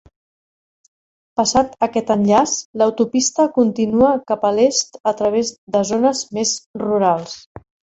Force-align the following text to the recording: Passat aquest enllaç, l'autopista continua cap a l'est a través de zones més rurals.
Passat 1.39 1.75
aquest 1.89 2.09
enllaç, 2.15 2.55
l'autopista 2.83 3.47
continua 3.61 4.17
cap 4.35 4.51
a 4.53 4.55
l'est 4.59 5.01
a 5.15 5.17
través 5.23 5.57
de 5.79 5.87
zones 5.95 6.29
més 6.41 6.61
rurals. 6.89 7.43